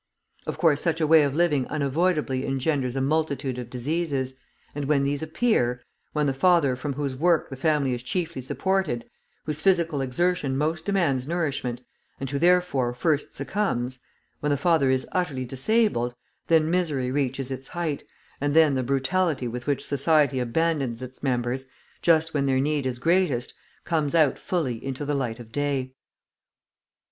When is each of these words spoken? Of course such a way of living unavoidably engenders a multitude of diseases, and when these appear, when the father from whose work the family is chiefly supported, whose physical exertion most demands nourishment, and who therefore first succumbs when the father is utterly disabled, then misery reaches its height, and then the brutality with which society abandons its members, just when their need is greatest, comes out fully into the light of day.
Of 0.47 0.57
course 0.57 0.81
such 0.81 0.99
a 0.99 1.05
way 1.05 1.21
of 1.21 1.35
living 1.35 1.67
unavoidably 1.67 2.43
engenders 2.43 2.95
a 2.95 3.01
multitude 3.01 3.59
of 3.59 3.69
diseases, 3.69 4.33
and 4.73 4.85
when 4.85 5.03
these 5.03 5.21
appear, 5.21 5.83
when 6.11 6.25
the 6.25 6.33
father 6.33 6.75
from 6.75 6.93
whose 6.93 7.15
work 7.15 7.51
the 7.51 7.55
family 7.55 7.93
is 7.93 8.01
chiefly 8.01 8.41
supported, 8.41 9.07
whose 9.45 9.61
physical 9.61 10.01
exertion 10.01 10.57
most 10.57 10.85
demands 10.85 11.27
nourishment, 11.27 11.81
and 12.19 12.27
who 12.31 12.39
therefore 12.39 12.95
first 12.95 13.33
succumbs 13.33 13.99
when 14.39 14.49
the 14.49 14.57
father 14.57 14.89
is 14.89 15.05
utterly 15.11 15.45
disabled, 15.45 16.15
then 16.47 16.71
misery 16.71 17.11
reaches 17.11 17.51
its 17.51 17.67
height, 17.67 18.01
and 18.41 18.55
then 18.55 18.73
the 18.73 18.81
brutality 18.81 19.47
with 19.47 19.67
which 19.67 19.85
society 19.85 20.39
abandons 20.39 21.03
its 21.03 21.21
members, 21.21 21.67
just 22.01 22.33
when 22.33 22.47
their 22.47 22.59
need 22.59 22.87
is 22.87 22.97
greatest, 22.97 23.53
comes 23.83 24.15
out 24.15 24.39
fully 24.39 24.83
into 24.83 25.05
the 25.05 25.13
light 25.13 25.39
of 25.39 25.51
day. 25.51 25.93